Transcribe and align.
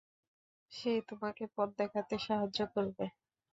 সে 0.71 0.91
তোমাকে 1.09 1.43
পথ 1.55 1.69
দেখাতে 1.79 2.15
সাহায্য 2.25 2.59
করবে। 2.73 3.05